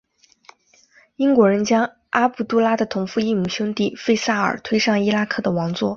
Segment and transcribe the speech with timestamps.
[1.17, 5.89] 英国人将阿卜杜拉的同父异母兄弟费萨尔推上伊拉克的王座。